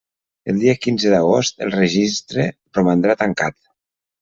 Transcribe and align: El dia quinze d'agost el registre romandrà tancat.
El 0.53 0.61
dia 0.61 0.73
quinze 0.85 1.11
d'agost 1.15 1.61
el 1.67 1.75
registre 1.77 2.49
romandrà 2.81 3.19
tancat. 3.23 3.61